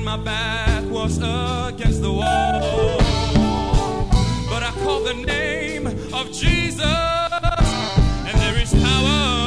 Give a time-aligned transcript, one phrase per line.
[0.00, 2.96] and my back was against the wall.
[4.48, 9.39] But I called the name of Jesus, and there is power.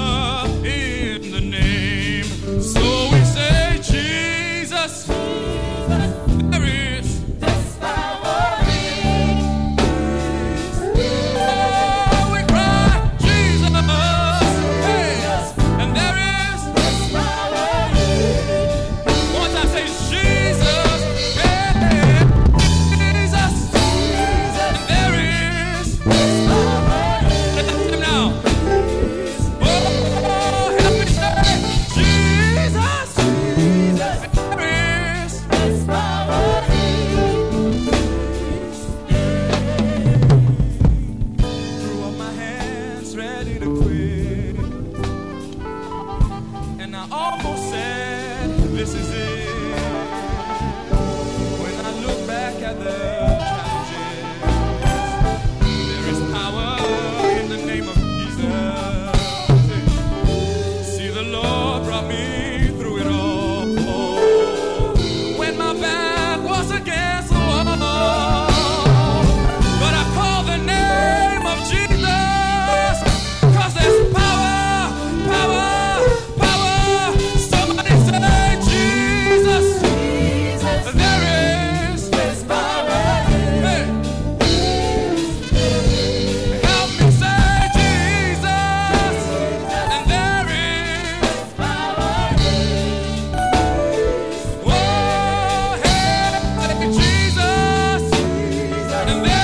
[99.22, 99.43] the.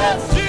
[0.00, 0.39] Jesus.